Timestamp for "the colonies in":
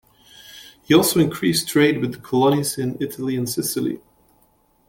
2.13-2.97